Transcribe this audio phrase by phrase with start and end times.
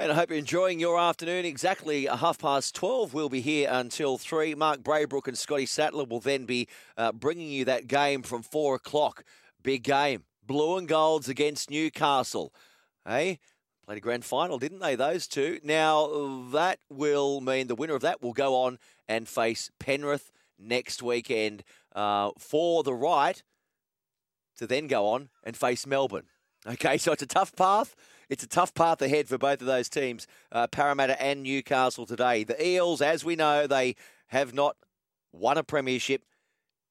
[0.00, 1.44] And I hope you're enjoying your afternoon.
[1.44, 3.12] Exactly half past 12.
[3.12, 4.54] We'll be here until 3.
[4.54, 8.76] Mark Braybrook and Scotty Sattler will then be uh, bringing you that game from 4
[8.76, 9.24] o'clock.
[9.62, 10.24] Big game.
[10.42, 12.54] Blue and Golds against Newcastle.
[13.06, 13.40] Hey,
[13.84, 15.60] played a grand final, didn't they, those two?
[15.62, 21.02] Now, that will mean the winner of that will go on and face Penrith next
[21.02, 21.62] weekend
[21.94, 23.42] uh, for the right
[24.56, 26.28] to then go on and face Melbourne.
[26.66, 27.94] Okay, so it's a tough path.
[28.30, 32.44] It's a tough path ahead for both of those teams, uh, Parramatta and Newcastle today.
[32.44, 33.96] The Eels, as we know, they
[34.28, 34.76] have not
[35.32, 36.22] won a premiership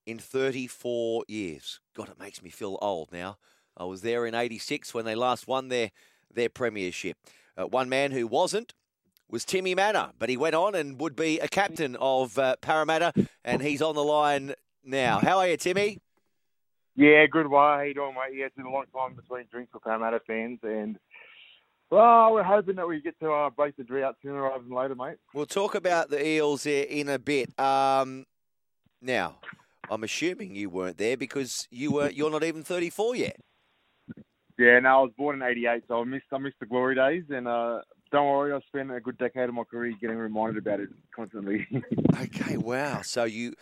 [0.05, 1.80] in 34 years.
[1.95, 3.38] God, it makes me feel old now.
[3.77, 5.91] I was there in 86 when they last won their,
[6.30, 7.16] their premiership.
[7.55, 8.73] Uh, one man who wasn't
[9.30, 13.13] was Timmy Mannah, but he went on and would be a captain of uh, Parramatta,
[13.45, 15.19] and he's on the line now.
[15.19, 15.99] How are you, Timmy?
[16.99, 17.47] Yeah, good.
[17.47, 17.77] Why?
[17.77, 18.38] How you doing, mate?
[18.38, 20.99] Yeah, it's been a long time between drinks for Parramatta fans, and
[21.89, 24.95] well, we're hoping that we get to uh, break the drought sooner rather than later,
[24.95, 25.17] mate.
[25.34, 27.58] We'll talk about the Eels there in a bit.
[27.59, 28.25] Um,
[29.02, 29.36] now,
[29.89, 33.38] I'm assuming you weren't there because you were you're not even 34 yet.
[34.58, 37.23] Yeah, no, I was born in '88, so I missed I missed the glory days,
[37.30, 37.80] and uh,
[38.11, 41.66] don't worry, I spent a good decade of my career getting reminded about it constantly.
[42.21, 43.02] okay, wow.
[43.02, 43.53] So you,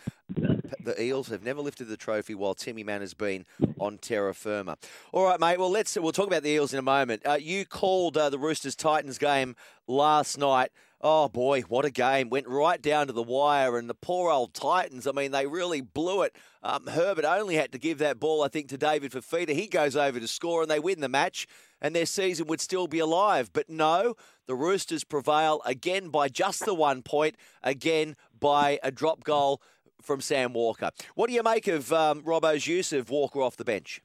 [0.84, 3.44] the Eels have never lifted the trophy while Timmy Mann has been
[3.78, 4.76] on terra firma.
[5.12, 5.58] All right, mate.
[5.58, 7.22] Well, let's we'll talk about the Eels in a moment.
[7.26, 10.70] Uh, you called uh, the Roosters Titans game last night.
[11.00, 12.28] Oh boy, what a game!
[12.28, 15.06] Went right down to the wire, and the poor old Titans.
[15.06, 16.34] I mean, they really blew it.
[16.60, 19.50] Um, Herbert only had to give that ball, I think, to David Fifita.
[19.50, 21.46] He goes over to score, and they win the match,
[21.80, 23.52] and their season would still be alive.
[23.52, 24.16] But no,
[24.46, 29.62] the Roosters prevail again by just the one point, again by a drop goal
[30.02, 30.90] from Sam Walker.
[31.14, 34.02] What do you make of um, Robbo's use of Walker off the bench?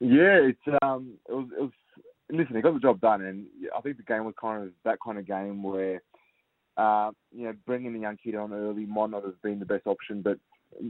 [0.00, 1.70] Yeah, it's um, it was, it was
[2.30, 4.98] listen, he got the job done, and I think the game was kind of that
[5.04, 6.02] kind of game where,
[6.76, 9.86] uh, you know, bringing the young kid on early might not have been the best
[9.86, 10.38] option, but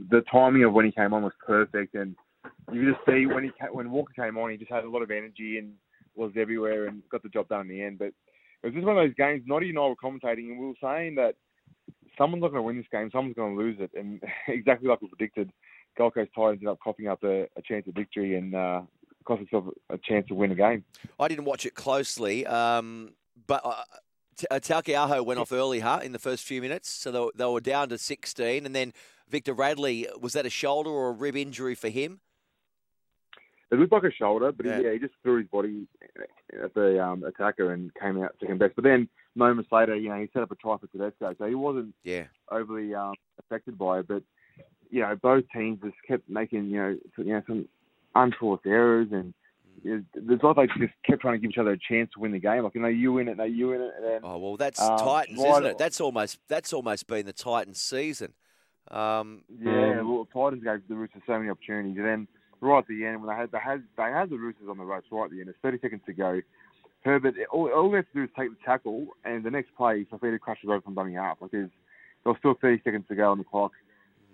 [0.09, 2.15] the timing of when he came on was perfect, and
[2.71, 5.01] you could just see when he when Walker came on, he just had a lot
[5.01, 5.73] of energy and
[6.15, 7.99] was everywhere and got the job done in the end.
[7.99, 8.09] But
[8.63, 9.43] it was just one of those games.
[9.45, 11.35] Noddy and I were commentating, and we were saying that
[12.17, 15.01] someone's not going to win this game, someone's going to lose it, and exactly like
[15.01, 15.51] we predicted,
[15.97, 18.81] Gold Coast Titans ended up coughing up a, a chance of victory, and uh,
[19.25, 20.83] cost itself a chance to win a game.
[21.19, 23.13] I didn't watch it closely, um,
[23.47, 23.83] but uh,
[24.49, 26.89] uh went off early, huh, in the first few minutes.
[26.89, 28.65] So they, they were down to 16.
[28.65, 28.93] And then
[29.29, 32.19] Victor Radley, was that a shoulder or a rib injury for him?
[33.71, 35.87] It looked like a shoulder, but yeah, he, yeah, he just threw his body
[36.61, 38.75] at the um, attacker and came out second best.
[38.75, 41.55] But then moments later, you know, he set up a try for Tedesco, so he
[41.55, 42.25] wasn't yeah.
[42.51, 44.07] overly um, affected by it.
[44.07, 44.23] But
[44.89, 47.67] you know, both teams just kept making you know, you know some
[48.13, 49.33] unforced errors and
[49.83, 52.31] you there's like they just kept trying to give each other a chance to win
[52.31, 52.63] the game.
[52.63, 53.93] Like, you know, you win it, no, you win it.
[53.97, 55.77] And then, oh well, that's um, Titans, right isn't it?
[55.77, 58.33] That's almost that's almost been the Titans' season.
[58.89, 62.27] Um, yeah, well, Titans gave the Roosters so many opportunities, and then
[62.59, 64.83] right at the end when they had they had they had the Roosters on the
[64.83, 65.49] ropes right at the end.
[65.49, 66.41] It's 30 seconds to go.
[67.03, 70.05] Herbert, all, all they have to do is take the tackle, and the next play,
[70.11, 71.37] Fifita crashes over from dummy half.
[71.41, 71.69] Like there's,
[72.23, 73.71] there was still 30 seconds to go on the clock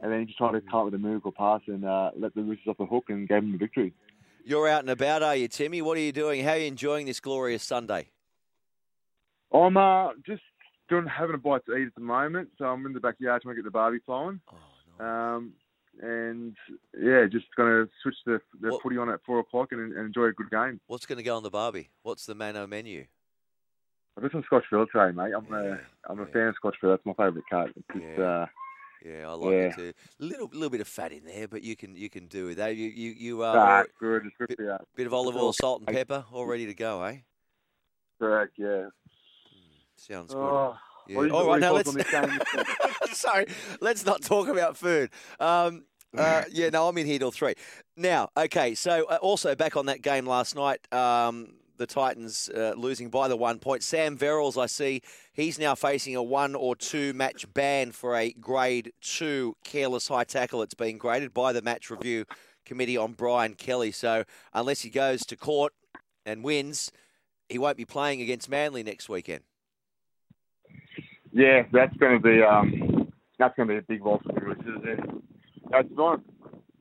[0.02, 2.34] and then he just tried to come up with a miracle pass and uh, let
[2.36, 3.94] the Roosters off the hook and gave them the victory.
[4.44, 5.82] You're out and about, are you, Timmy?
[5.82, 6.44] What are you doing?
[6.44, 8.10] How are you enjoying this glorious Sunday?
[9.52, 10.44] I'm uh, just
[10.90, 13.56] doing having a bite to eat at the moment, so I'm in the backyard trying
[13.56, 14.40] to get the barbie flowing.
[14.52, 14.56] Oh,
[15.00, 15.36] nice.
[15.36, 15.54] um,
[16.02, 16.56] and
[17.00, 20.06] yeah, just going to switch the the what, footy on at four o'clock and, and,
[20.08, 20.80] enjoy a good game.
[20.88, 21.90] What's going to go on the barbie?
[22.04, 23.06] What's the Mano menu?
[24.16, 25.34] I've got some Scotch fillet, mate.
[25.36, 26.24] I'm yeah, a I'm yeah.
[26.24, 26.94] a fan of Scotch fillet.
[26.94, 27.70] That's my favourite cut.
[27.96, 28.24] Yeah.
[28.24, 28.46] uh,
[29.06, 29.58] yeah, I like yeah.
[29.60, 29.94] it too.
[30.20, 32.76] A little, little bit of fat in there, but you can you can do that.
[32.76, 34.26] You you you are uh, good.
[34.26, 37.18] It's good bit, bit of olive oil, salt and pepper, all ready to go, eh?
[38.20, 38.54] Correct.
[38.58, 38.86] Yeah.
[38.86, 40.40] Hmm, sounds good.
[40.40, 40.76] Oh.
[41.08, 41.18] Yeah.
[41.30, 41.92] All right, now let's.
[43.20, 43.46] Sorry,
[43.82, 45.10] let's not talk about food.
[45.40, 45.86] Um,
[46.18, 47.56] uh, yeah, no, I'm in here till three.
[47.96, 52.74] Now, okay, so uh, also back on that game last night, um, the Titans uh,
[52.76, 53.84] losing by the one point.
[53.84, 55.02] Sam Verrills, I see,
[55.34, 60.24] he's now facing a one or two match ban for a grade two careless high
[60.24, 60.62] tackle.
[60.62, 62.26] It's been graded by the match review
[62.66, 63.92] committee on Brian Kelly.
[63.92, 64.24] So
[64.54, 65.74] unless he goes to court
[66.26, 66.92] and wins,
[67.48, 69.44] he won't be playing against Manly next weekend.
[71.38, 74.42] Yeah, that's going to be um, that's going to be a big loss for the
[74.42, 74.82] Roosters.
[74.82, 75.22] And
[75.70, 76.20] it's not.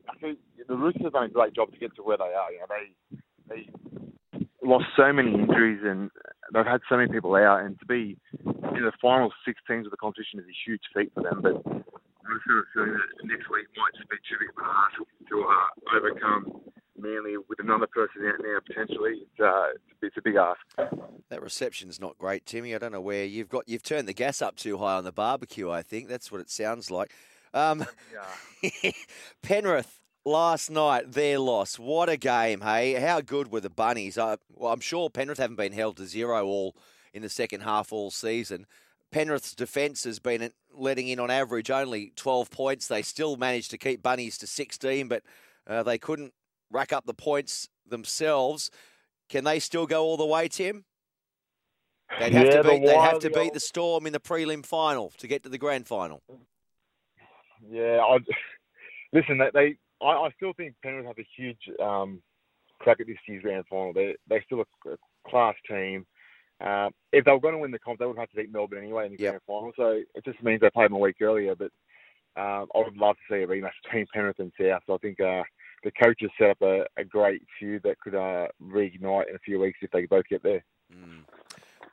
[0.08, 2.48] I think the Roosters have done a great job to get to where they are.
[2.50, 2.88] You know, they
[3.52, 6.10] they lost so many injuries and
[6.54, 8.16] they've had so many people out, and to be
[8.48, 11.44] in the final six teams of the competition is a huge feat for them.
[11.44, 14.72] But I'm sort of feeling that next week might just be too big of an
[14.72, 16.64] ask to uh, overcome.
[16.96, 19.28] Manly with another person out now potentially.
[19.36, 19.76] Uh,
[20.16, 20.60] a big ask.
[21.28, 22.74] That reception's not great, Timmy.
[22.74, 23.68] I don't know where you've got.
[23.68, 25.70] You've turned the gas up too high on the barbecue.
[25.70, 27.12] I think that's what it sounds like.
[27.54, 28.90] Um, Yeah.
[29.42, 31.78] Penrith last night, their loss.
[31.78, 32.94] What a game, hey!
[32.94, 34.18] How good were the bunnies?
[34.18, 36.76] I, well, I'm sure Penrith haven't been held to zero all
[37.14, 38.66] in the second half all season.
[39.12, 42.88] Penrith's defence has been letting in on average only 12 points.
[42.88, 45.22] They still managed to keep bunnies to 16, but
[45.66, 46.34] uh, they couldn't
[46.70, 48.70] rack up the points themselves.
[49.28, 50.84] Can they still go all the way, Tim?
[52.18, 52.86] They'd have Yeah, to the beat.
[52.86, 55.86] They'd have to beat the Storm in the prelim final to get to the grand
[55.86, 56.22] final.
[57.68, 58.18] Yeah, I
[59.12, 59.38] listen.
[59.38, 62.22] They, they I, I still think Penrith have a huge um,
[62.78, 63.92] crack at this year's grand final.
[63.92, 64.96] They they're still a, a
[65.28, 66.06] class team.
[66.64, 68.78] Uh, if they were going to win the comp, they would have to beat Melbourne
[68.78, 69.30] anyway in the Yep.
[69.32, 69.72] grand final.
[69.76, 71.54] So it just means they played them a week earlier.
[71.54, 71.70] But
[72.36, 74.82] um, I would love to see a rematch between Penrith and South.
[74.86, 75.42] So I think uh,
[75.86, 79.60] the coaches set up a, a great feud that could uh, reignite in a few
[79.60, 80.64] weeks if they could both get there.
[80.92, 81.22] Mm.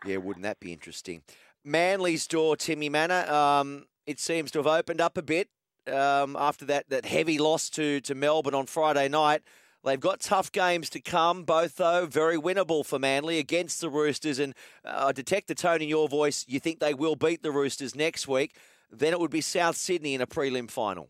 [0.04, 1.22] Yeah, wouldn't that be interesting?
[1.63, 3.31] Manly's door, Timmy Mannah.
[3.31, 5.50] Um, it seems to have opened up a bit
[5.88, 9.44] um, after that, that heavy loss to, to Melbourne on Friday night.
[9.86, 14.39] They've got tough games to come, both though very winnable for Manly against the Roosters.
[14.39, 16.46] And uh, I detect the tone in your voice.
[16.48, 18.56] You think they will beat the Roosters next week?
[18.89, 21.10] Then it would be South Sydney in a prelim final.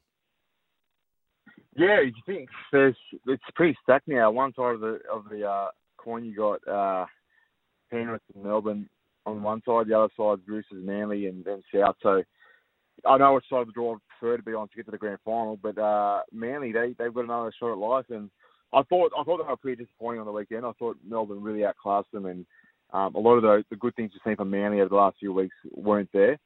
[1.76, 2.96] Yeah, you think there's
[3.28, 4.32] it's pretty stacked now.
[4.32, 7.06] One side of the of the uh, coin, you got uh,
[7.90, 8.90] Penrith and Melbourne
[9.26, 9.88] on one side.
[9.88, 11.96] The other side, Roosters, Manly, and then South.
[12.04, 12.24] So
[13.06, 14.92] I know which side of the draw I prefer to be on to get to
[14.92, 15.58] the grand final.
[15.58, 18.30] But uh, Manly, they they've got another shot at life, and
[18.72, 20.66] I thought I thought they were pretty disappointing on the weekend.
[20.66, 22.46] I thought Melbourne really outclassed them, and
[22.92, 25.18] um, a lot of the the good things you've seen from Manly over the last
[25.20, 26.38] few weeks weren't there.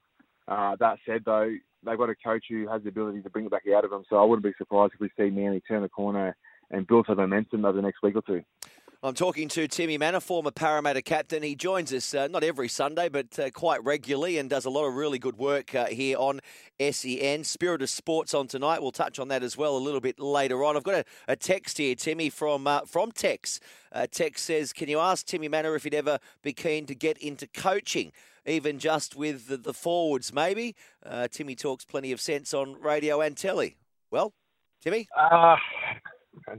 [0.47, 1.53] Uh, that said, though,
[1.87, 4.03] they've got a coach who has the ability to bring it back out of them.
[4.09, 6.35] So I wouldn't be surprised if we see Manly turn the corner
[6.69, 8.43] and build some momentum over the next week or two.
[9.03, 11.43] I'm talking to Timmy Mannah, former Parramatta captain.
[11.43, 14.87] He joins us uh, not every Sunday, but uh, quite regularly and does a lot
[14.87, 16.39] of really good work uh, here on
[16.79, 17.43] SEN.
[17.43, 18.81] Spirit of Sports on tonight.
[18.81, 20.75] We'll touch on that as well a little bit later on.
[20.75, 23.59] I've got a, a text here, Timmy, from uh, from Tex.
[23.91, 27.19] Uh, Tex says, Can you ask Timmy Mannah if he'd ever be keen to get
[27.19, 28.11] into coaching?
[28.47, 30.75] Even just with the, the forwards, maybe.
[31.05, 33.77] Uh, Timmy talks plenty of sense on radio and telly.
[34.09, 34.33] Well,
[34.81, 35.07] Timmy?
[35.15, 35.57] Uh,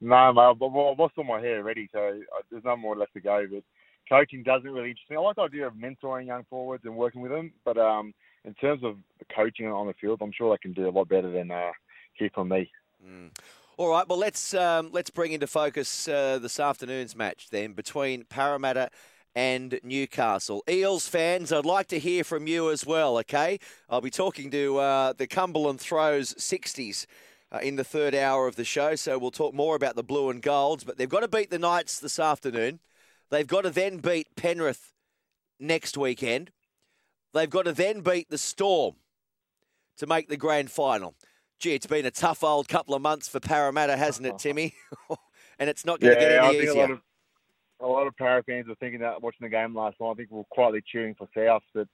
[0.00, 0.40] no, mate.
[0.40, 3.46] I've lost all my hair already, so uh, there's no more left to go.
[3.50, 3.62] But
[4.08, 5.16] coaching doesn't really interest me.
[5.16, 8.12] I like the idea of mentoring young forwards and working with them, but um,
[8.44, 11.08] in terms of the coaching on the field, I'm sure they can do a lot
[11.08, 11.72] better than uh,
[12.14, 12.70] hear from me.
[13.04, 13.30] Mm.
[13.76, 18.24] All right, well let's um, let's bring into focus uh, this afternoon's match then between
[18.24, 18.90] Parramatta
[19.34, 20.62] and Newcastle.
[20.68, 23.18] Eels fans, I'd like to hear from you as well.
[23.18, 23.58] Okay,
[23.88, 27.06] I'll be talking to uh, the Cumberland Throws 60s.
[27.52, 30.28] Uh, in the third hour of the show, so we'll talk more about the blue
[30.28, 30.82] and golds.
[30.82, 32.80] But they've got to beat the Knights this afternoon.
[33.30, 34.92] They've got to then beat Penrith
[35.60, 36.50] next weekend.
[37.32, 38.94] They've got to then beat the Storm
[39.98, 41.14] to make the grand final.
[41.58, 44.74] Gee, it's been a tough old couple of months for Parramatta, hasn't it, Timmy?
[45.58, 47.00] and it's not going to get Yeah, I any a easier.
[47.84, 50.10] A lot of Para fans were thinking that watching the game last night.
[50.10, 51.88] I think we were quietly cheering for South, but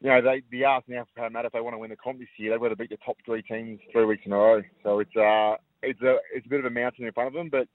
[0.00, 2.18] you know, they the ask now for Parramatta if they want to win the comp
[2.18, 4.62] this year, they've got to beat the top three teams three weeks in a row.
[4.82, 7.50] So it's uh it's a it's a bit of a mountain in front of them,
[7.50, 7.68] but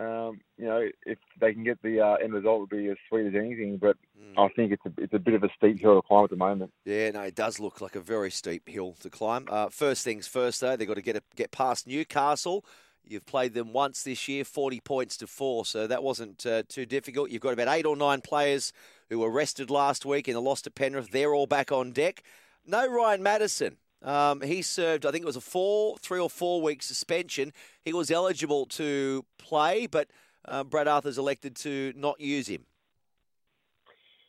[0.00, 2.98] um, you know, if they can get the uh, end result, it would be as
[3.08, 3.78] sweet as anything.
[3.78, 3.96] But
[4.36, 4.44] Mm.
[4.44, 6.36] I think it's a it's a bit of a steep hill to climb at the
[6.36, 6.72] moment.
[6.84, 9.46] Yeah, no, it does look like a very steep hill to climb.
[9.48, 12.64] Uh, first things first, though, they've got to get a, get past Newcastle.
[13.08, 16.86] You've played them once this year, 40 points to four, so that wasn't uh, too
[16.86, 17.30] difficult.
[17.30, 18.72] You've got about eight or nine players
[19.08, 21.10] who were rested last week in the loss to Penrith.
[21.10, 22.22] They're all back on deck.
[22.66, 23.76] No Ryan Matterson.
[24.02, 27.52] Um, he served, I think it was a four, three or four week suspension.
[27.84, 30.08] He was eligible to play, but
[30.44, 32.66] uh, Brad Arthur's elected to not use him.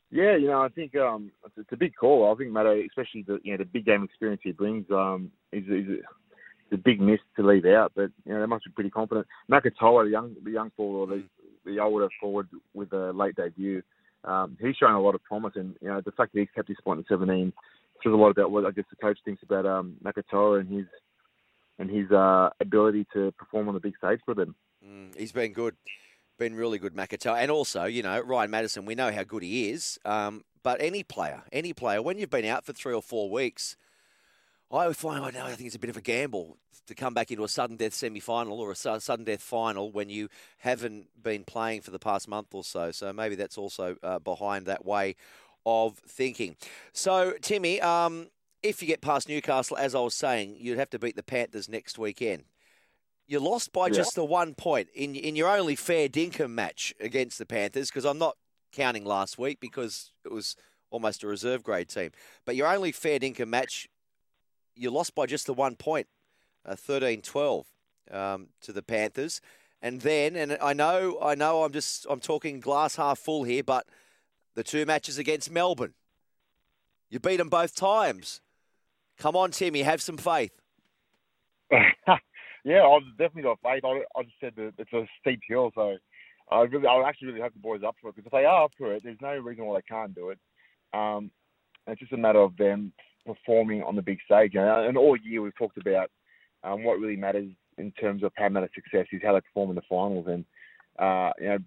[0.10, 2.32] Yeah, you know, I think um, it's, a big call.
[2.32, 6.00] I think especially the you know the big game experience he brings, um, is, is
[6.72, 7.92] a, big miss to leave out.
[7.96, 9.28] But you know, they must be pretty confident.
[9.50, 11.24] Makatoa, the young the young forward, or the
[11.66, 13.82] the older forward with a late debut,
[14.24, 15.54] um, he's shown a lot of promise.
[15.56, 17.54] And you know, the fact that he's kept his spot in 17
[18.04, 20.86] says a lot about what I guess the coach thinks about um, Makatoa and his
[21.80, 24.56] and his uh, ability to perform on the big stage for them.
[24.86, 25.76] Mm, he's been good,
[26.40, 28.86] been really good, Makatoa, and also you know Ryan Matterson.
[28.86, 32.46] We know how good he is, um, but any player, any player, when you've been
[32.46, 33.78] out for three or four weeks,
[34.72, 36.58] I find I know I think it's a bit of a gamble
[36.88, 39.92] to come back into a sudden death semi final or a su- sudden death final
[39.92, 42.92] when you haven't been playing for the past month or so.
[42.92, 45.16] So maybe that's also uh, behind that way
[45.66, 46.56] of thinking.
[46.94, 48.28] So Timmy, um,
[48.64, 51.70] if you get past Newcastle, as I was saying, you'd have to beat the Panthers
[51.70, 52.44] next weekend.
[53.28, 53.94] You lost by Yeah.
[53.94, 58.06] just the one point in in your only fair dinkum match against the Panthers because
[58.06, 58.38] I'm not
[58.72, 60.56] counting last week because it was
[60.90, 62.12] almost a reserve grade team.
[62.46, 63.90] But your only fair dinkum match,
[64.78, 66.08] you lost by just the one point,
[66.66, 67.66] uh, 13-12
[68.12, 69.42] um, to the Panthers.
[69.82, 73.64] And then, and I know, I know, I'm just, I'm talking glass half full here,
[73.64, 73.86] but
[74.56, 75.94] the two matches against Melbourne,
[77.10, 78.42] you beat them both times.
[79.18, 80.52] Come on, Timmy, have some faith.
[81.72, 83.84] yeah, I've definitely got faith.
[83.84, 85.98] I, I just said that it's a steep hill, so
[86.50, 88.46] I really, I actually really hope the boys are up for it because if they
[88.46, 90.40] are up for it, there's no reason why they can't do it.
[90.94, 91.32] Um,
[91.88, 92.94] it's just a matter of them
[93.28, 94.56] performing on the big stage.
[94.56, 96.10] And, and all year we've talked about
[96.64, 99.82] um, what really matters in terms of Parramatta success is how they perform in the
[99.90, 100.26] finals.
[100.28, 100.46] And
[101.00, 101.58] uh, you know,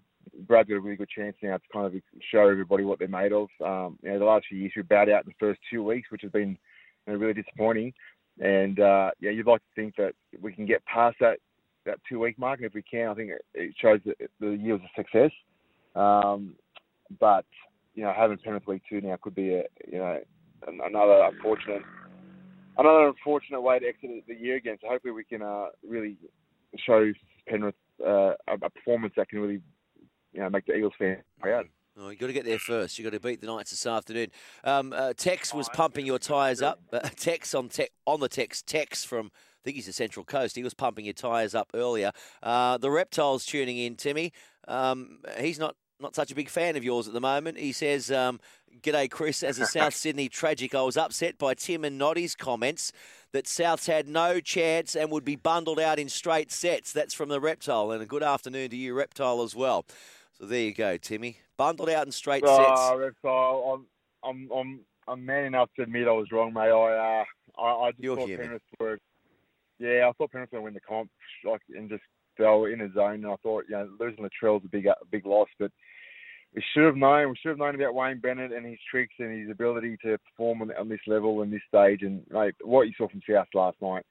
[0.47, 1.93] Brad's got a really good chance now to kind of
[2.31, 3.47] show everybody what they're made of.
[3.63, 6.11] Um, you know, the last few years we bowed out in the first two weeks,
[6.11, 6.57] which has been
[7.07, 7.93] you know, really disappointing.
[8.39, 11.39] And uh, yeah, you'd like to think that we can get past that
[11.85, 14.73] that two week mark, and if we can, I think it, shows that the year
[14.73, 15.31] was a success.
[15.95, 16.55] Um,
[17.19, 17.45] but
[17.95, 20.19] you know, having Penrith week two now could be a you know
[20.93, 21.81] another unfortunate
[22.77, 24.77] another unfortunate way to exit the year again.
[24.81, 26.17] So hopefully we can uh, really
[26.77, 27.11] show
[27.47, 29.61] Penrith uh, a, performance that can really
[30.33, 31.67] you know make the Eagles fans proud.
[31.97, 32.97] Oh, you got to get there first.
[32.97, 34.27] You got to beat the Knights this afternoon.
[34.63, 36.79] Um, uh, Tex was pumping your tyres up.
[36.93, 38.61] Uh, Tex on te- on the Tex.
[38.61, 40.55] Tex from I think he's the Central Coast.
[40.55, 42.11] He was pumping your tyres up earlier.
[42.41, 44.33] Uh, the Reptiles tuning in, Timmy.
[44.67, 47.57] Um, he's not not such a big fan of yours at the moment.
[47.57, 48.39] He says, um,
[48.81, 49.43] "G'day, Chris.
[49.43, 52.91] As a South Sydney tragic, I was upset by Tim and Noddy's comments
[53.31, 57.29] that Souths had no chance and would be bundled out in straight sets." That's from
[57.29, 59.85] the Reptile, and a good afternoon to you, Reptile, as well.
[60.33, 61.37] So there you go, Timmy.
[61.57, 62.57] Bundled out in straight sets.
[62.57, 63.85] Oh, Reptile, I'm,
[64.23, 66.71] I'm, I'm, I'm man enough to admit I was wrong, mate.
[66.71, 68.27] I, uh, I, I just You're thought.
[68.27, 68.99] Penrith were,
[69.79, 71.11] yeah, I thought Penrith were going to win the comp,
[71.45, 72.01] like, and just
[72.41, 73.23] they were in a zone.
[73.23, 75.71] And I thought, you know, losing Latrell's a big, a big loss, but
[76.53, 77.29] we should have known.
[77.29, 80.61] We should have known about Wayne Bennett and his tricks and his ability to perform
[80.61, 82.01] on, on this level and this stage.
[82.01, 84.05] And mate, what you saw from South last night,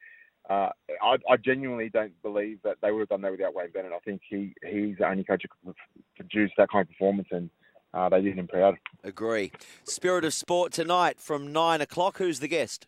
[0.48, 0.70] uh,
[1.02, 3.92] I, I genuinely don't believe that they would have done that without Wayne Bennett.
[3.92, 5.76] I think he he's the only coach who could
[6.16, 7.50] produce that kind of performance, and
[7.92, 8.76] uh, they did him proud.
[9.04, 9.52] Agree.
[9.84, 12.18] Spirit of Sport tonight from nine o'clock.
[12.18, 12.86] Who's the guest?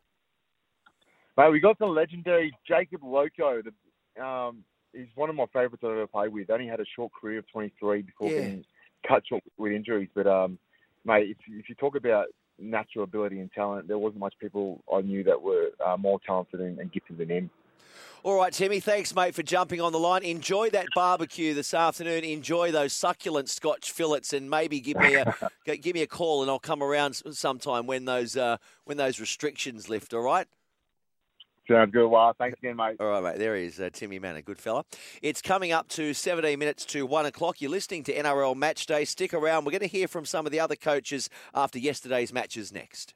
[1.36, 3.62] Mate, we got the legendary Jacob Loko.
[3.62, 6.50] The, um, he's one of my favourites I've ever played with.
[6.50, 8.36] Only had a short career of 23 before Yeah.
[8.36, 8.64] being
[9.06, 10.08] cut short with injuries.
[10.14, 10.58] But, um,
[11.04, 12.26] mate, if, if you talk about
[12.58, 16.60] natural ability and talent, there wasn't much people I knew that were uh, more talented
[16.60, 17.50] and, and gifted than him.
[18.24, 18.78] All right, Timmy.
[18.78, 20.22] Thanks, mate, for jumping on the line.
[20.22, 22.22] Enjoy that barbecue this afternoon.
[22.22, 25.26] Enjoy those succulent Scotch fillets, and maybe give me a
[25.66, 29.88] give me a call, and I'll come around sometime when those uh, when those restrictions
[29.88, 30.14] lift.
[30.14, 30.46] All right.
[31.68, 32.08] Sounds good.
[32.08, 32.96] Well, thanks again, mate.
[32.98, 33.38] All right, mate.
[33.38, 34.42] There he is, uh, Timmy Mannah.
[34.42, 34.84] Good fella.
[35.22, 37.60] It's coming up to 17 minutes to 1 o'clock.
[37.60, 39.04] You're listening to NRL Match Day.
[39.04, 39.64] Stick around.
[39.64, 43.14] We're going to hear from some of the other coaches after yesterday's matches next.